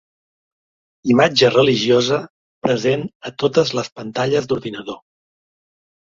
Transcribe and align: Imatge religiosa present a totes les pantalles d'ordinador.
Imatge 1.15 1.49
religiosa 1.55 2.17
present 2.67 3.03
a 3.31 3.33
totes 3.43 3.73
les 3.81 3.91
pantalles 3.99 4.49
d'ordinador. 4.53 4.99